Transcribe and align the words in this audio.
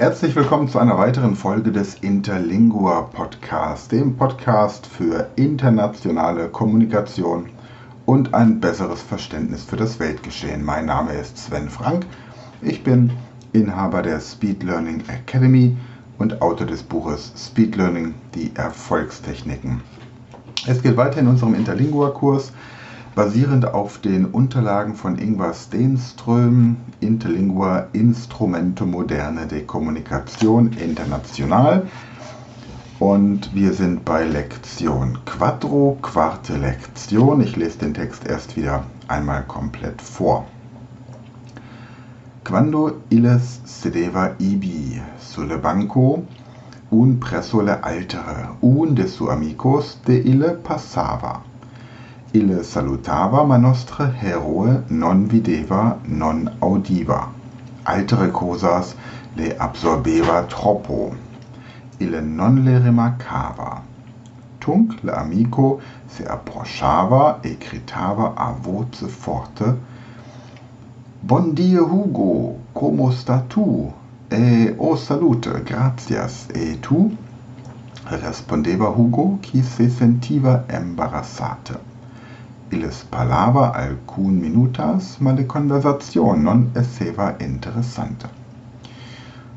Herzlich 0.00 0.34
willkommen 0.34 0.66
zu 0.66 0.78
einer 0.78 0.96
weiteren 0.96 1.36
Folge 1.36 1.72
des 1.72 1.96
Interlingua 1.96 3.02
Podcasts, 3.02 3.88
dem 3.88 4.16
Podcast 4.16 4.86
für 4.86 5.28
internationale 5.36 6.48
Kommunikation 6.48 7.50
und 8.06 8.32
ein 8.32 8.60
besseres 8.60 9.02
Verständnis 9.02 9.62
für 9.62 9.76
das 9.76 10.00
Weltgeschehen. 10.00 10.64
Mein 10.64 10.86
Name 10.86 11.12
ist 11.12 11.36
Sven 11.36 11.68
Frank. 11.68 12.06
Ich 12.62 12.82
bin 12.82 13.10
Inhaber 13.52 14.00
der 14.00 14.20
Speed 14.20 14.62
Learning 14.62 15.02
Academy 15.08 15.76
und 16.18 16.40
Autor 16.40 16.66
des 16.66 16.82
Buches 16.82 17.34
Speed 17.36 17.76
Learning, 17.76 18.14
die 18.34 18.52
Erfolgstechniken. 18.56 19.82
Es 20.66 20.80
geht 20.80 20.96
weiter 20.96 21.20
in 21.20 21.26
unserem 21.26 21.52
Interlingua-Kurs 21.52 22.52
basierend 23.14 23.64
auf 23.66 23.98
den 23.98 24.24
Unterlagen 24.24 24.94
von 24.94 25.18
Ingvar 25.18 25.52
Stenström, 25.52 26.76
Interlingua 27.00 27.88
Instrumento 27.92 28.86
Moderne 28.86 29.46
de 29.46 29.62
Kommunikation 29.62 30.72
International. 30.74 31.88
Und 33.00 33.54
wir 33.54 33.72
sind 33.72 34.04
bei 34.04 34.24
Lektion 34.24 35.18
Quattro, 35.24 35.98
quarte 36.02 36.56
Lektion. 36.56 37.40
Ich 37.40 37.56
lese 37.56 37.78
den 37.78 37.94
Text 37.94 38.26
erst 38.26 38.56
wieder 38.56 38.84
einmal 39.08 39.42
komplett 39.44 40.00
vor. 40.00 40.46
Quando 42.44 43.00
illes 43.10 43.60
sedeva 43.64 44.34
ibi 44.38 45.00
sulle 45.18 45.58
banco, 45.58 46.24
un 46.90 47.20
presso 47.20 47.60
le 47.60 47.82
altere, 47.82 48.56
un 48.60 48.94
de 48.94 49.06
su 49.06 49.30
amicos 49.30 50.00
de 50.06 50.18
ille 50.18 50.50
passava 50.50 51.49
ille 52.32 52.62
salutava 52.62 53.42
ma 53.42 53.56
nostre 53.56 54.04
heroe 54.22 54.84
non 54.88 55.26
videva 55.26 55.98
non 56.04 56.48
audiva. 56.60 57.28
Altere 57.82 58.30
cosas 58.30 58.94
le 59.34 59.56
absorbeva 59.56 60.44
troppo. 60.44 61.12
Ille 61.98 62.20
non 62.20 62.62
le 62.62 62.78
rimarcava. 62.78 63.82
Tunc 64.60 65.00
amico 65.12 65.80
se 66.06 66.24
approchava 66.24 67.40
e 67.40 67.56
gritava 67.56 68.34
a 68.36 68.52
voce 68.52 69.08
forte 69.08 69.74
Bon 71.22 71.52
dia 71.52 71.82
Hugo, 71.82 72.58
como 72.72 73.10
sta 73.10 73.44
tu? 73.48 73.92
E 74.30 74.74
o 74.78 74.94
salute, 74.96 75.50
gratias, 75.64 76.46
e 76.54 76.78
tu? 76.80 77.10
Respondeva 78.04 78.88
Hugo, 78.88 79.38
qui 79.42 79.62
se 79.62 79.90
sentiva 79.90 80.64
embarassate 80.68 81.89
illes 82.72 83.04
palava 83.10 83.72
alcun 83.74 84.40
minutas, 84.40 85.16
ma 85.20 85.32
de 85.32 85.44
conversation 85.44 86.42
non 86.42 86.70
esseva 86.74 87.34
interessante. 87.40 88.28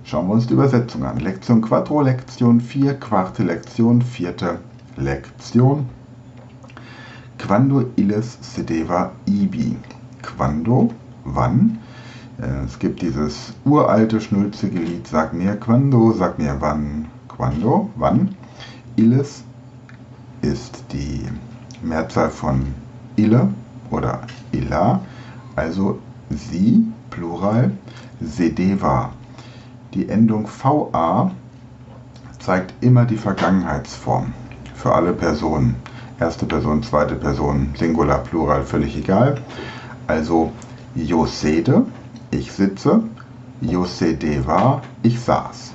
Schauen 0.03 0.27
wir 0.27 0.33
uns 0.33 0.47
die 0.47 0.53
Übersetzung 0.53 1.05
an. 1.05 1.19
Lektion 1.19 1.61
Quattro, 1.61 2.01
Lektion 2.01 2.59
4, 2.59 2.99
Quarte 2.99 3.43
Lektion, 3.43 4.01
vierte 4.01 4.59
Lektion. 4.97 5.87
Quando 7.37 7.85
illes 7.95 8.37
sedeva 8.41 9.11
ibi. 9.25 9.77
Quando, 10.21 10.89
wann? 11.23 11.79
Äh, 12.41 12.65
es 12.65 12.77
gibt 12.79 13.01
dieses 13.01 13.53
uralte, 13.65 14.19
schnulzige 14.19 14.79
Lied, 14.79 15.07
sag 15.07 15.33
mir 15.33 15.55
quando, 15.55 16.11
sag 16.11 16.37
mir 16.37 16.57
wann, 16.59 17.05
quando, 17.27 17.89
wann. 17.95 18.35
Illes 18.95 19.43
ist 20.41 20.83
die 20.91 21.23
Mehrzahl 21.81 22.29
von 22.29 22.73
ille 23.15 23.47
oder 23.91 24.21
illa, 24.51 25.01
also 25.55 25.99
sie, 26.29 26.85
Plural, 27.09 27.71
sedeva. 28.19 29.11
Die 29.93 30.09
Endung 30.09 30.47
va 30.47 31.31
zeigt 32.39 32.73
immer 32.81 33.05
die 33.05 33.17
Vergangenheitsform 33.17 34.33
für 34.73 34.93
alle 34.93 35.13
Personen. 35.13 35.75
Erste 36.19 36.45
Person, 36.45 36.83
zweite 36.83 37.15
Person, 37.15 37.73
Singular, 37.77 38.19
Plural, 38.19 38.63
völlig 38.63 38.97
egal. 38.97 39.39
Also 40.07 40.51
Josede, 40.95 41.85
ich 42.31 42.51
sitze, 42.51 43.03
Josedeva, 43.61 44.81
ich 45.03 45.19
saß. 45.19 45.73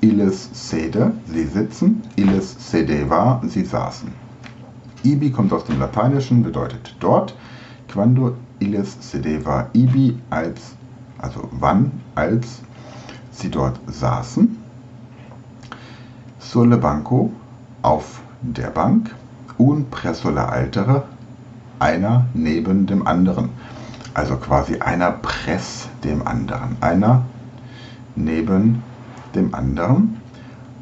Illes 0.00 0.48
sede, 0.52 1.12
sie 1.26 1.44
sitzen, 1.44 2.02
illes 2.16 2.56
sedeva, 2.70 3.40
sie 3.46 3.64
saßen. 3.64 4.23
Ibi 5.04 5.30
kommt 5.30 5.52
aus 5.52 5.64
dem 5.64 5.78
Lateinischen, 5.78 6.42
bedeutet 6.42 6.96
dort. 6.98 7.36
Quando 7.92 8.34
illes 8.58 8.96
sedeva 9.00 9.68
ibi, 9.74 10.18
als, 10.30 10.74
also 11.18 11.46
wann, 11.52 11.92
als 12.14 12.62
sie 13.30 13.50
dort 13.50 13.78
saßen. 13.86 14.56
Sulle 16.38 16.78
banco, 16.78 17.30
auf 17.82 18.22
der 18.40 18.70
Bank. 18.70 19.14
Un 19.58 19.84
presso 19.90 20.30
la 20.30 20.46
altere, 20.46 21.04
einer 21.78 22.26
neben 22.32 22.86
dem 22.86 23.06
anderen. 23.06 23.50
Also 24.14 24.36
quasi 24.36 24.78
einer 24.78 25.12
press 25.12 25.88
dem 26.02 26.26
anderen. 26.26 26.76
Einer 26.80 27.24
neben 28.16 28.82
dem 29.34 29.54
anderen. 29.54 30.16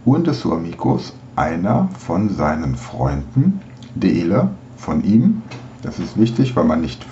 Und 0.04 0.28
des 0.28 0.46
amigos, 0.46 1.12
einer 1.34 1.88
von 1.98 2.28
seinen 2.30 2.76
Freunden 2.76 3.60
Deele 3.94 4.50
von 4.76 5.04
ihm. 5.04 5.42
Das 5.82 5.98
ist 5.98 6.18
wichtig, 6.18 6.56
weil 6.56 6.64
man 6.64 6.80
nicht 6.80 7.04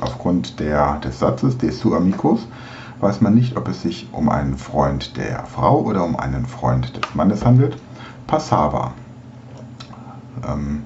aufgrund 0.00 0.60
der, 0.60 0.98
des 1.00 1.18
Satzes 1.18 1.58
de 1.58 1.70
su 1.70 1.94
amicos 1.94 2.46
weiß 3.00 3.20
man 3.20 3.34
nicht, 3.34 3.56
ob 3.56 3.68
es 3.68 3.82
sich 3.82 4.08
um 4.12 4.28
einen 4.28 4.56
Freund 4.56 5.16
der 5.16 5.44
Frau 5.44 5.80
oder 5.80 6.04
um 6.04 6.16
einen 6.16 6.46
Freund 6.46 6.96
des 6.96 7.14
Mannes 7.14 7.44
handelt. 7.44 7.76
Passava. 8.26 8.92
Ähm, 10.46 10.82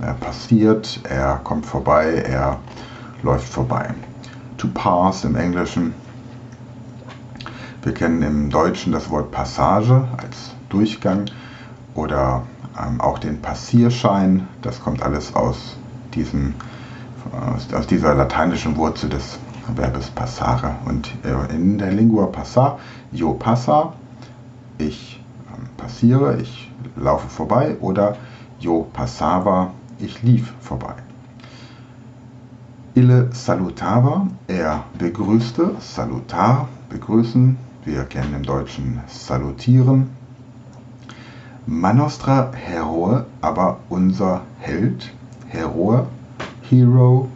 er 0.00 0.14
passiert, 0.14 1.00
er 1.08 1.40
kommt 1.44 1.66
vorbei, 1.66 2.24
er 2.26 2.58
läuft 3.22 3.48
vorbei. 3.48 3.94
To 4.56 4.68
pass 4.72 5.24
im 5.24 5.36
Englischen. 5.36 5.94
Wir 7.82 7.94
kennen 7.94 8.22
im 8.22 8.50
Deutschen 8.50 8.92
das 8.92 9.10
Wort 9.10 9.30
Passage 9.30 10.06
als 10.16 10.54
Durchgang 10.68 11.26
oder 11.94 12.42
ähm, 12.78 13.00
auch 13.00 13.18
den 13.18 13.40
Passierschein. 13.40 14.48
Das 14.62 14.80
kommt 14.80 15.02
alles 15.02 15.34
aus, 15.34 15.76
diesem, 16.14 16.54
aus, 17.54 17.72
aus 17.72 17.86
dieser 17.86 18.14
lateinischen 18.14 18.76
Wurzel 18.76 19.10
des 19.10 19.38
Verbes 19.74 20.10
passare. 20.10 20.74
Und 20.84 21.12
äh, 21.24 21.54
in 21.54 21.78
der 21.78 21.92
Lingua 21.92 22.26
passar, 22.26 22.78
io 23.12 23.34
passa, 23.34 23.92
ich 24.78 25.20
ähm, 25.48 25.68
passiere, 25.76 26.40
ich 26.40 26.70
laufe 26.96 27.28
vorbei 27.28 27.76
oder 27.80 28.16
io 28.60 28.86
passava, 28.92 29.72
ich 29.98 30.22
lief 30.22 30.52
vorbei. 30.60 30.94
Ille 32.94 33.30
salutava, 33.32 34.26
er 34.48 34.84
begrüßte, 34.98 35.76
salutar, 35.80 36.68
begrüßen. 36.90 37.56
Wir 37.84 38.04
kennen 38.04 38.34
im 38.34 38.42
Deutschen 38.42 39.00
salutieren. 39.06 40.10
Manostra 41.66 42.50
Heroe, 42.54 43.24
aber 43.40 43.78
unser 43.88 44.40
Held, 44.58 45.12
Heroe, 45.46 46.08
Hero, 46.62 47.28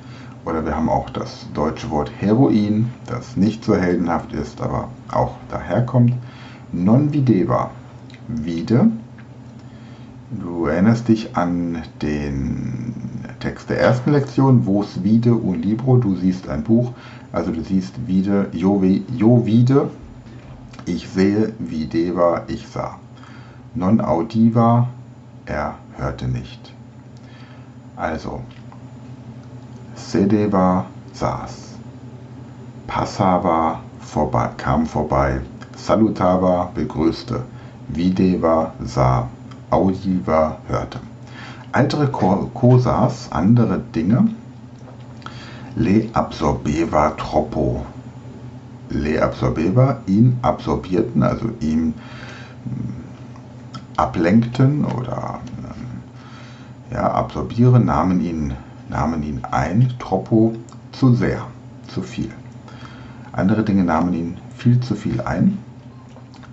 oder 0.45 0.67
wir 0.67 0.75
haben 0.75 0.89
auch 0.89 1.11
das 1.11 1.47
deutsche 1.55 1.91
Wort 1.91 2.11
Heroin, 2.19 2.91
das 3.07 3.37
nicht 3.37 3.65
so 3.65 3.77
heldenhaft 3.77 4.33
ist, 4.33 4.61
aber 4.61 4.89
auch 5.13 5.37
daherkommt. 5.49 6.13
Non 6.73 7.13
videva, 7.13 7.71
vide. 8.27 8.91
Du 10.33 10.67
erinnerst 10.67 11.07
dich 11.07 11.37
an 11.37 11.83
den 12.03 12.95
Text 13.39 13.71
der 13.71 13.79
ersten 13.81 14.11
Lektion, 14.11 14.67
vos 14.67 15.05
vide 15.05 15.37
un 15.37 15.63
libro, 15.63 15.99
du 15.99 16.17
siehst 16.17 16.49
ein 16.49 16.65
Buch, 16.65 16.91
also 17.31 17.53
du 17.53 17.63
siehst 17.63 17.95
vide, 18.09 18.49
jo, 18.51 18.83
jo 19.17 19.47
vide, 19.47 19.89
ich 20.85 21.09
sehe, 21.09 21.53
videva, 21.61 22.43
ich 22.49 22.67
sah 22.67 22.99
non 23.77 24.01
audiva, 24.01 24.89
er 25.45 25.75
hörte 25.97 26.27
nicht. 26.27 26.73
Also, 27.97 28.41
sedeva 29.95 30.87
saß, 31.13 31.77
passava 32.87 33.81
vorbei, 34.01 34.49
kam 34.57 34.87
vorbei, 34.87 35.41
salutava 35.77 36.71
begrüßte, 36.75 37.45
videva 37.89 38.73
sah, 38.85 39.29
audiva 39.71 40.59
hörte. 40.69 40.99
Altere 41.73 42.09
Cosas, 42.09 43.29
andere 43.31 43.81
Dinge, 43.95 44.29
le 45.75 46.09
absorbeva 46.15 47.11
troppo. 47.19 47.85
Le 48.89 49.23
absorbeva, 49.23 49.99
ihn 50.07 50.39
absorbierten, 50.41 51.23
also 51.23 51.51
ihm 51.61 51.93
ablenkten 53.97 54.85
oder 54.85 55.41
ähm, 55.59 56.93
ja, 56.93 57.11
absorbieren, 57.11 57.87
nahmen 57.87 58.21
ihn, 58.21 58.55
nahmen 58.89 59.23
ihn 59.23 59.41
ein, 59.51 59.93
troppo, 59.99 60.55
zu 60.93 61.15
sehr, 61.15 61.47
zu 61.89 62.03
viel. 62.03 62.31
Andere 63.33 63.65
Dinge 63.65 63.85
nahmen 63.85 64.15
ihn 64.15 64.37
viel 64.57 64.81
zu 64.81 64.95
viel 64.95 65.21
ein. 65.21 65.59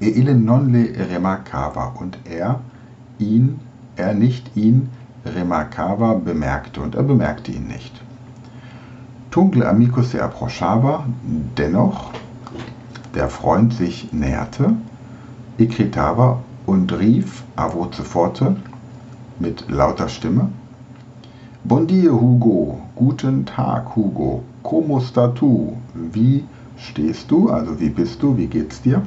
e 0.04 0.10
ille 0.10 0.36
non 0.36 0.72
le 0.74 0.84
remarcava 1.12 1.94
und 2.00 2.18
er 2.26 2.60
ihn, 3.20 3.60
er 3.96 4.14
nicht 4.14 4.56
ihn 4.56 4.90
remarcava 5.26 6.16
bemerkte 6.16 6.82
und 6.82 6.96
er 6.96 7.04
bemerkte 7.04 7.52
ihn 7.52 7.68
nicht. 7.68 7.94
Tungle 9.32 9.68
amico 9.68 10.02
se 10.02 10.22
approchava, 10.22 11.06
dennoch 11.58 12.12
der 13.16 13.30
Freund 13.30 13.74
sich 13.74 14.12
näherte, 14.12 14.74
ekritava 15.58 16.40
und 16.66 16.92
rief 16.94 17.44
a 17.56 17.70
forte 17.70 18.56
mit 19.40 19.70
lauter 19.70 20.08
Stimme, 20.08 20.50
Bon 21.66 21.88
dia, 21.88 22.12
Hugo, 22.12 22.82
guten 22.94 23.46
Tag, 23.46 23.96
Hugo, 23.96 24.44
como 24.64 25.00
sta 25.00 25.30
tu, 25.30 25.78
wie 25.94 26.44
stehst 26.76 27.32
du, 27.32 27.50
also 27.50 27.80
wie 27.80 27.90
bist 27.90 28.22
du, 28.22 28.36
wie 28.36 28.48
geht's 28.48 28.82
dir? 28.82 29.02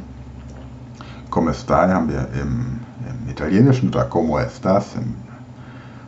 Come 1.29 1.53
stai 1.53 1.93
haben 1.93 2.09
wir 2.09 2.29
im, 2.41 2.81
im 3.07 3.31
Italienischen 3.31 3.91
oder 3.91 4.05
como 4.05 4.39
estas 4.39 4.95
im 4.95 5.15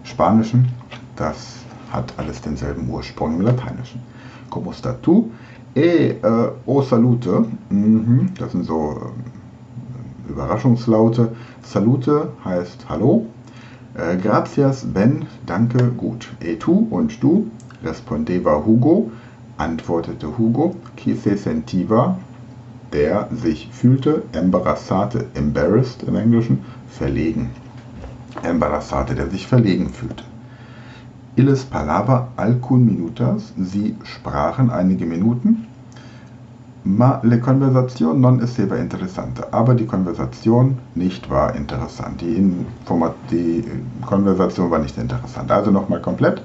Spanischen. 0.05 0.69
Das 1.17 1.57
hat 1.93 2.15
alles 2.17 2.41
denselben 2.41 2.89
Ursprung 2.89 3.35
im 3.35 3.43
Lateinischen. 3.43 4.01
Como 4.49 4.73
sta 4.73 4.95
tu? 5.03 5.31
E 5.75 6.13
äh, 6.23 6.49
o 6.65 6.81
salute, 6.81 7.45
mhm, 7.69 8.31
das 8.39 8.53
sind 8.53 8.65
so 8.65 8.93
äh, 8.93 9.38
Überraschungslaute. 10.29 11.33
Salute 11.63 12.31
heißt 12.45 12.87
Hallo. 12.89 13.27
Äh, 13.95 14.17
gracias, 14.17 14.85
Ben, 14.85 15.27
danke, 15.47 15.89
gut. 15.97 16.29
E 16.41 16.57
tu 16.57 16.87
und 16.91 17.23
du, 17.23 17.51
respondeva 17.83 18.63
Hugo, 18.65 19.11
antwortete 19.57 20.39
Hugo, 20.39 20.77
qui 20.97 21.15
se 21.15 21.37
sentiva, 21.37 22.19
der 22.93 23.29
sich 23.33 23.69
fühlte, 23.73 24.23
embarassate, 24.33 25.27
embarrassed 25.35 26.03
im 26.05 26.17
Englischen, 26.17 26.65
verlegen. 26.89 27.51
Embarassate, 28.43 29.15
der 29.15 29.31
sich 29.31 29.47
verlegen 29.47 29.89
fühlte. 29.89 30.25
Illes 31.37 31.65
palava 31.65 32.29
alcun 32.37 32.85
minutas, 32.85 33.53
sie 33.57 33.97
sprachen 34.03 34.71
einige 34.71 35.07
Minuten. 35.07 35.67
Ma 36.85 37.21
le 37.23 37.39
conversation 37.39 38.21
non 38.21 38.41
esseva 38.41 38.77
interessante, 38.77 39.53
aber 39.53 39.75
die 39.75 39.87
Konversation 39.87 40.79
nicht 40.95 41.29
war 41.29 41.55
interessant. 41.55 42.21
Die, 42.21 42.65
die 43.31 43.65
Konversation 44.07 44.71
war 44.71 44.79
nicht 44.79 44.97
interessant. 44.97 45.51
Also 45.51 45.71
nochmal 45.71 46.01
komplett. 46.01 46.43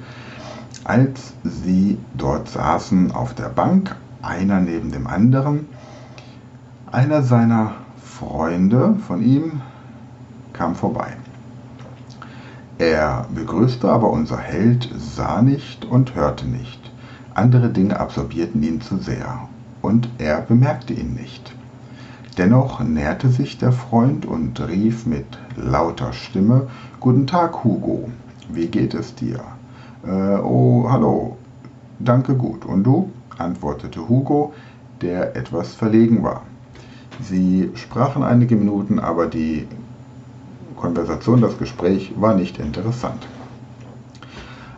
Als 0.84 1.34
sie 1.44 1.98
dort 2.18 2.50
saßen 2.50 3.12
auf 3.12 3.34
der 3.36 3.50
Bank, 3.50 3.96
einer 4.22 4.60
neben 4.60 4.92
dem 4.92 5.08
anderen, 5.08 5.68
einer 6.92 7.22
seiner 7.22 7.76
Freunde 7.98 8.96
von 9.08 9.24
ihm 9.24 9.62
kam 10.52 10.76
vorbei. 10.76 11.16
Er 12.80 13.28
begrüßte, 13.34 13.90
aber 13.90 14.10
unser 14.10 14.38
Held 14.38 14.90
sah 14.98 15.42
nicht 15.42 15.86
und 15.86 16.16
hörte 16.16 16.48
nicht. 16.48 16.80
Andere 17.34 17.70
Dinge 17.70 18.00
absorbierten 18.00 18.62
ihn 18.62 18.82
zu 18.82 18.98
sehr, 18.98 19.48
und 19.84 20.10
er 20.18 20.42
bemerkte 20.42 20.94
ihn 20.94 21.14
nicht. 21.14 21.54
Dennoch 22.40 22.80
näherte 22.80 23.30
sich 23.30 23.60
der 23.60 23.72
Freund 23.72 24.26
und 24.26 24.60
rief 24.68 25.06
mit 25.06 25.28
lauter 25.56 26.14
Stimme 26.14 26.68
Guten 27.00 27.28
Tag, 27.28 27.64
Hugo. 27.64 28.10
Wie 28.50 28.68
geht 28.68 28.96
es 28.96 29.14
dir? 29.14 29.42
Äh, 30.04 30.38
oh, 30.38 30.88
hallo. 30.90 31.38
Danke 32.00 32.34
gut. 32.34 32.66
Und 32.66 32.84
du? 32.84 33.12
antwortete 33.38 34.08
Hugo, 34.08 34.54
der 35.02 35.36
etwas 35.36 35.74
verlegen 35.74 36.24
war. 36.24 36.44
Sie 37.22 37.70
sprachen 37.76 38.24
einige 38.24 38.56
Minuten, 38.56 39.00
aber 39.00 39.28
die 39.28 39.68
Konversation, 40.78 41.42
das 41.42 41.58
Gespräch 41.58 42.14
war 42.16 42.36
nicht 42.36 42.58
interessant. 42.58 43.28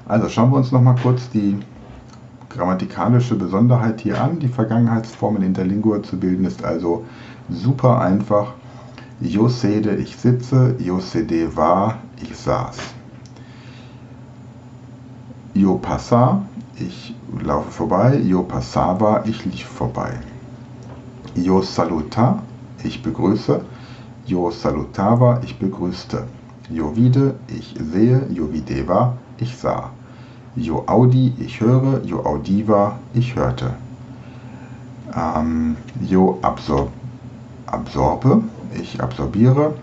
Also 0.07 0.29
schauen 0.29 0.51
wir 0.51 0.57
uns 0.57 0.71
noch 0.71 0.81
mal 0.81 0.95
kurz 1.01 1.29
die 1.29 1.57
grammatikalische 2.55 3.35
Besonderheit 3.35 4.01
hier 4.01 4.21
an. 4.21 4.39
Die 4.39 4.47
Vergangenheitsform 4.47 5.37
in 5.37 5.43
Interlingua 5.43 6.01
zu 6.01 6.17
bilden 6.17 6.45
ist 6.45 6.63
also 6.63 7.05
super 7.49 7.99
einfach. 7.99 8.53
Yo 9.19 9.47
sede, 9.47 9.95
ich 9.95 10.15
sitze. 10.15 10.75
Yo 10.79 10.99
sede 10.99 11.55
war, 11.55 11.99
ich 12.21 12.35
saß. 12.35 12.77
Yo 15.53 15.75
passa, 15.75 16.41
ich 16.77 17.15
laufe 17.41 17.71
vorbei. 17.71 18.17
Yo 18.17 18.43
passava, 18.43 19.23
ich 19.25 19.45
lief 19.45 19.65
vorbei. 19.65 20.11
Yo 21.35 21.61
saluta, 21.61 22.41
ich 22.83 23.01
begrüße. 23.03 23.61
Yo 24.25 24.51
salutava, 24.51 25.39
ich 25.43 25.59
begrüßte. 25.59 26.25
Yo 26.69 26.95
vide, 26.95 27.35
ich 27.47 27.75
sehe. 27.79 28.27
Yo 28.31 28.51
videva, 28.51 29.17
ich 29.37 29.55
sah. 29.55 29.91
Yo 30.57 30.83
audi, 30.87 31.33
ich 31.37 31.59
höre. 31.59 32.01
Yo 32.05 32.23
audiva, 32.23 32.97
ich 33.13 33.35
hörte. 33.35 33.73
Ähm, 35.13 35.75
absor 36.41 36.87
absorbe, 37.65 38.41
ich 38.79 39.01
absorbiere. 39.01 39.73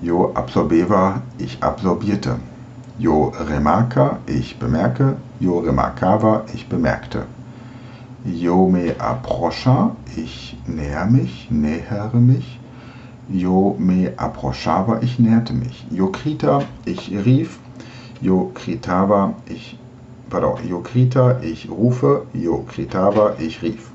Yo 0.00 0.30
absorbeva, 0.34 1.20
ich 1.36 1.62
absorbierte. 1.62 2.36
Yo 2.98 3.32
remarca, 3.38 4.18
ich 4.26 4.58
bemerke. 4.58 5.16
Yo 5.40 5.58
remarcava, 5.58 6.44
ich 6.54 6.66
bemerkte. 6.68 7.26
Yo 8.24 8.68
me 8.68 8.94
approcha, 8.98 9.90
ich 10.16 10.56
näher 10.66 11.04
mich, 11.04 11.48
nähere 11.50 12.18
mich. 12.18 12.58
Yo 13.28 13.76
me 13.78 14.12
approchava, 14.16 15.00
ich 15.02 15.18
näherte 15.18 15.52
mich. 15.52 15.84
Yo 15.90 16.08
krita, 16.08 16.62
ich 16.86 17.10
rief. 17.10 17.58
Yo 18.22 18.52
kritava, 18.54 19.34
ich, 19.48 19.76
pardon, 20.30 20.56
yo 20.64 20.80
krita, 20.80 21.40
ich 21.42 21.68
rufe. 21.68 22.22
Yo 22.32 22.64
kritava, 22.68 23.34
ich 23.40 23.60
rief. 23.62 23.90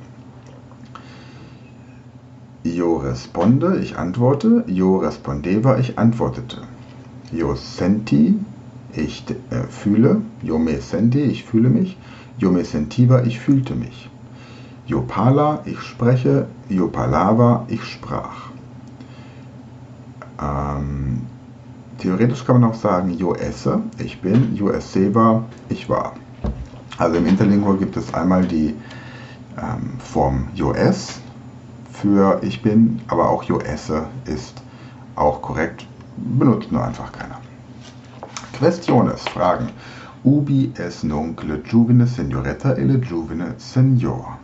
Yo 2.63 2.97
responde, 2.97 3.79
ich 3.79 3.97
antworte. 3.97 4.65
Yo 4.67 4.97
respondeva, 4.97 5.79
ich 5.79 5.97
antwortete. 5.97 6.57
Yo 7.31 7.55
senti, 7.55 8.37
ich 8.93 9.23
äh, 9.49 9.63
fühle. 9.69 10.21
Yo 10.43 10.59
me 10.59 10.81
senti, 10.81 11.21
ich 11.21 11.45
fühle 11.45 11.69
mich. 11.69 11.97
Yo 12.37 12.51
me 12.51 12.65
sentiva, 12.65 13.23
ich 13.23 13.39
fühlte 13.39 13.75
mich. 13.75 14.09
Yo 14.87 15.03
pala, 15.07 15.61
ich 15.63 15.79
spreche. 15.79 16.47
Yo 16.67 16.89
palava, 16.89 17.65
ich 17.69 17.83
sprach. 17.83 18.51
Ähm, 20.41 21.21
theoretisch 21.97 22.45
kann 22.45 22.59
man 22.59 22.69
auch 22.69 22.75
sagen, 22.75 23.11
yo 23.11 23.35
ich 23.97 24.21
bin. 24.21 24.55
Yo 24.55 24.69
esseva, 24.69 25.43
ich 25.69 25.89
war. 25.89 26.13
Also 26.97 27.17
im 27.17 27.27
Interlingua 27.27 27.75
gibt 27.75 27.97
es 27.97 28.13
einmal 28.13 28.45
die 28.45 28.75
ähm, 29.57 29.99
Form 29.99 30.47
yo 30.53 30.73
für 31.91 32.39
ich 32.43 32.61
bin, 32.61 32.99
aber 33.07 33.29
auch 33.29 33.43
yo 33.43 33.59
ist 33.59 34.61
auch 35.15 35.41
korrekt. 35.41 35.85
Benutzt 36.17 36.71
nur 36.71 36.83
einfach 36.83 37.11
keiner. 37.11 37.39
Questiones, 38.53 39.21
Fragen. 39.29 39.69
Ubi 40.23 40.71
es 40.77 41.03
nunc 41.03 41.43
le 41.43 41.59
giovine 41.59 42.07
signoretta 42.07 42.73
e 42.73 42.83
le 42.83 42.99
giovine 42.99 43.53
signor? 43.57 44.37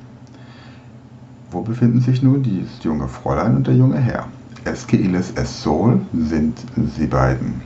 Wo 1.51 1.61
befinden 1.61 1.99
sich 1.99 2.21
nun 2.21 2.43
dieses 2.43 2.83
junge 2.83 3.07
Fräulein 3.07 3.55
und 3.55 3.67
der 3.67 3.75
junge 3.75 3.97
Herr? 3.97 4.27
Esque 4.65 4.95
illes 4.95 5.33
es 5.35 5.61
sol? 5.61 5.99
Sind 6.13 6.57
sie 6.95 7.07
beiden 7.07 7.61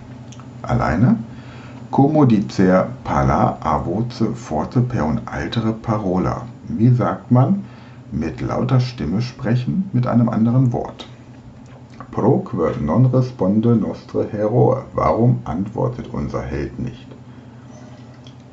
alleine? 0.64 1.18
Como 1.92 2.26
dicer 2.26 2.88
pala 3.04 3.58
a 3.62 3.78
voce 3.78 4.26
forte 4.34 4.82
per 4.82 5.06
un 5.06 5.22
altere 5.26 5.74
parola? 5.74 6.48
Wie 6.68 6.90
sagt 6.90 7.32
man 7.32 7.64
mit 8.12 8.42
lauter 8.42 8.80
Stimme 8.80 9.22
sprechen 9.22 9.90
mit 9.94 10.08
einem 10.08 10.28
anderen 10.28 10.74
Wort? 10.74 11.08
Proque 12.10 12.74
non 12.82 13.06
responde 13.06 13.76
nostre 13.76 14.26
heroe. 14.32 14.84
Warum 14.96 15.40
antwortet 15.46 16.08
unser 16.12 16.42
Held 16.42 16.80
nicht? 16.80 17.08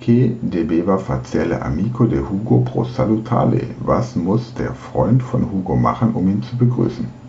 Que 0.01 0.37
debeva 0.43 0.99
facere 0.99 1.63
amico 1.63 2.05
de 2.05 2.21
Hugo 2.21 2.59
pro 2.59 2.85
salutale? 2.85 3.69
Was 3.81 4.17
muss 4.17 4.53
der 4.53 4.75
Freund 4.75 5.23
von 5.23 5.51
Hugo 5.51 5.77
machen, 5.77 6.13
um 6.13 6.29
ihn 6.29 6.43
zu 6.43 6.59
begrüßen? 6.59 7.24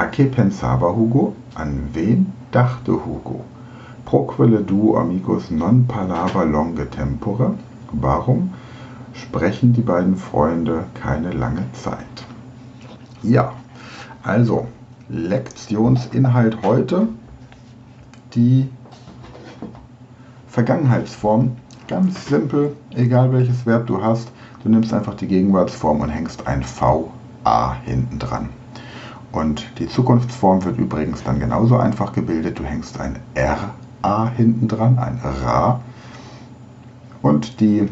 A 0.00 0.06
que 0.06 0.24
pensava 0.24 0.88
Hugo? 0.96 1.34
An 1.54 1.90
wen 1.92 2.32
dachte 2.52 2.92
Hugo? 2.92 3.44
Proquele 4.06 4.62
duo 4.62 4.96
amigos 4.96 5.50
non 5.50 5.84
palava 5.86 6.42
longe 6.42 6.86
tempore? 6.88 7.50
Warum 7.92 8.54
sprechen 9.12 9.74
die 9.74 9.82
beiden 9.82 10.16
Freunde 10.16 10.84
keine 10.94 11.32
lange 11.32 11.70
Zeit? 11.74 12.24
Ja, 13.22 13.52
also 14.22 14.68
Lektionsinhalt 15.10 16.62
heute 16.62 17.08
die 18.34 18.70
Vergangenheitsform 20.46 21.56
Ganz 21.88 22.26
simpel, 22.26 22.74
egal 22.94 23.32
welches 23.32 23.66
Verb 23.66 23.88
du 23.88 24.00
hast, 24.00 24.30
du 24.62 24.70
nimmst 24.70 24.94
einfach 24.94 25.14
die 25.16 25.26
Gegenwartsform 25.26 26.00
und 26.00 26.08
hängst 26.08 26.46
ein 26.46 26.64
VA 26.64 27.74
hinten 27.84 28.20
dran. 28.20 28.48
Und 29.32 29.78
die 29.78 29.88
Zukunftsform 29.88 30.64
wird 30.64 30.78
übrigens 30.78 31.22
dann 31.22 31.38
genauso 31.38 31.76
einfach 31.76 32.12
gebildet. 32.12 32.58
Du 32.58 32.64
hängst 32.64 32.98
ein 32.98 33.18
RA 33.36 34.28
hinten 34.36 34.66
dran, 34.66 34.98
ein 34.98 35.20
Ra. 35.22 35.80
Und 37.22 37.60
die 37.60 37.88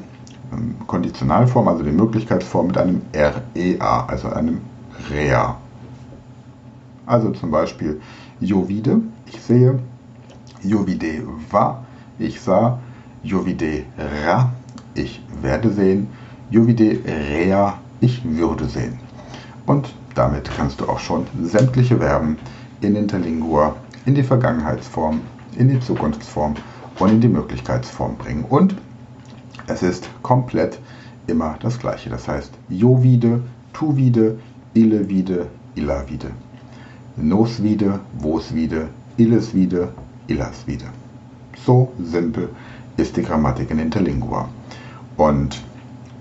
ähm, 0.52 0.75
Konditionalform, 0.87 1.68
also 1.68 1.85
die 1.85 1.92
Möglichkeitsform 1.92 2.68
mit 2.68 2.78
einem 2.78 3.02
REA, 3.14 4.07
also 4.07 4.30
einem 4.30 4.61
Rea. 5.11 5.57
Also 7.07 7.30
zum 7.30 7.50
Beispiel 7.50 8.00
Jovide, 8.40 9.00
ich 9.26 9.40
sehe, 9.40 9.78
Jovide 10.62 11.23
va, 11.50 11.85
ich 12.18 12.40
sah, 12.40 12.78
Jovide 13.23 13.85
ra, 14.26 14.52
ich 14.95 15.23
werde 15.40 15.71
sehen, 15.73 16.09
Jovide 16.50 16.99
rea, 17.07 17.78
ich 18.00 18.23
würde 18.25 18.66
sehen. 18.66 18.99
Und 19.66 19.95
damit 20.18 20.50
kannst 20.56 20.80
du 20.80 20.88
auch 20.88 20.98
schon 20.98 21.26
sämtliche 21.40 21.98
Verben 21.98 22.38
in 22.80 22.96
Interlingua 22.96 23.76
in 24.04 24.16
die 24.16 24.25
Vergangenheitsform, 24.25 25.20
in 25.56 25.68
die 25.68 25.78
Zukunftsform 25.78 26.54
und 26.98 27.08
in 27.08 27.20
die 27.20 27.28
Möglichkeitsform 27.28 28.16
bringen. 28.16 28.44
Und 28.48 28.75
es 29.68 29.84
ist 29.84 30.10
komplett 30.22 30.80
immer 31.28 31.56
das 31.60 31.78
gleiche. 31.78 32.10
Das 32.10 32.26
heißt, 32.26 32.52
jo 32.68 33.00
vide, 33.00 33.42
tu 33.72 33.94
vide, 33.94 34.40
ille 34.75 35.08
vide, 35.08 35.46
illa 35.76 36.02
vide. 36.08 36.30
Nos 37.16 37.62
vide, 37.62 38.00
vos 38.18 38.52
vide, 38.52 38.88
illes 39.18 39.54
vide, 39.54 39.92
illas 40.26 40.66
vide. 40.66 40.87
So 41.64 41.92
simpel 42.02 42.48
ist 42.96 43.16
die 43.16 43.22
Grammatik 43.22 43.70
in 43.70 43.78
Interlingua. 43.78 44.48
Und 45.16 45.62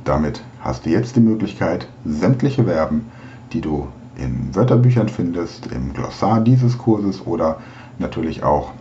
damit 0.03 0.43
hast 0.59 0.85
du 0.85 0.91
jetzt 0.91 1.15
die 1.15 1.21
Möglichkeit, 1.21 1.87
sämtliche 2.05 2.63
Verben 2.63 3.05
die 3.53 3.61
du 3.61 3.87
in 4.17 4.53
Wörterbüchern 4.55 5.09
findest, 5.09 5.67
im 5.67 5.93
Glossar 5.93 6.41
dieses 6.41 6.77
Kurses 6.77 7.25
oder 7.25 7.59
natürlich 7.99 8.43
auch 8.43 8.71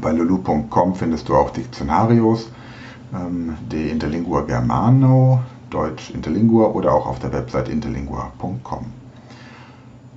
bei 0.00 0.12
lulu.com 0.12 0.94
findest 0.94 1.28
du 1.28 1.34
auch 1.34 1.50
Diktionarios, 1.50 2.50
ähm, 3.14 3.56
die 3.70 3.88
Interlingua 3.88 4.42
Germano, 4.42 5.40
Deutsch 5.70 6.10
Interlingua 6.10 6.66
oder 6.66 6.92
auch 6.92 7.06
auf 7.06 7.18
der 7.18 7.32
Website 7.32 7.68
interlingua.com. 7.68 8.86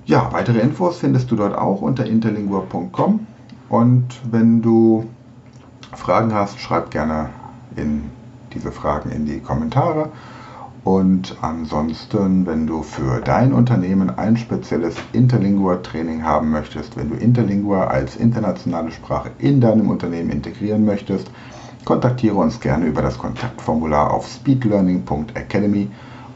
Ja, 0.04 0.28
weitere 0.32 0.60
Infos 0.60 0.98
findest 0.98 1.30
du 1.30 1.36
dort 1.36 1.56
auch 1.56 1.80
unter 1.80 2.06
interlingua.com 2.06 3.26
und 3.68 4.20
wenn 4.30 4.62
du 4.62 5.06
Fragen 5.94 6.34
hast, 6.34 6.58
schreib 6.58 6.90
gerne 6.90 7.30
in 7.76 8.04
diese 8.54 8.72
Fragen 8.72 9.10
in 9.10 9.26
die 9.26 9.40
Kommentare 9.40 10.10
und 10.84 11.36
ansonsten, 11.42 12.44
wenn 12.44 12.66
du 12.66 12.82
für 12.82 13.20
dein 13.20 13.52
Unternehmen 13.52 14.18
ein 14.18 14.36
spezielles 14.36 14.96
Interlingua-Training 15.12 16.24
haben 16.24 16.50
möchtest, 16.50 16.96
wenn 16.96 17.10
du 17.10 17.14
Interlingua 17.14 17.84
als 17.84 18.16
internationale 18.16 18.90
Sprache 18.90 19.30
in 19.38 19.60
deinem 19.60 19.90
Unternehmen 19.90 20.30
integrieren 20.30 20.84
möchtest, 20.84 21.30
kontaktiere 21.84 22.34
uns 22.34 22.58
gerne 22.58 22.86
über 22.86 23.00
das 23.00 23.16
Kontaktformular 23.16 24.10
auf 24.10 24.26
speedlearning.academy 24.26 25.88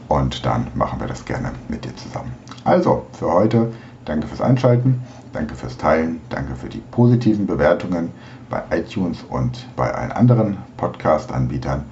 und 0.07 0.45
dann 0.45 0.67
machen 0.75 1.01
wir 1.01 1.07
das 1.07 1.25
gerne 1.25 1.51
mit 1.67 1.83
dir 1.83 1.95
zusammen. 1.97 2.31
Also, 2.63 3.03
für 3.11 3.33
heute, 3.33 3.73
danke 4.05 4.27
fürs 4.27 4.41
Einschalten, 4.41 5.01
danke 5.33 5.55
fürs 5.55 5.75
Teilen, 5.75 6.21
danke 6.29 6.55
für 6.55 6.69
die 6.69 6.81
positiven 6.91 7.47
Bewertungen 7.47 8.11
bei 8.49 8.61
iTunes 8.71 9.25
und 9.29 9.67
bei 9.75 9.93
allen 9.93 10.13
anderen 10.13 10.57
Podcast-Anbietern 10.77 11.83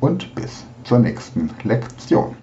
und 0.00 0.32
bis 0.36 0.64
zur 0.84 0.98
nächsten 0.98 1.50
Lektion. 1.64 2.32